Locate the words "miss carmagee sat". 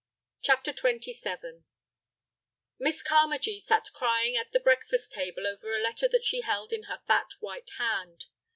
2.79-3.93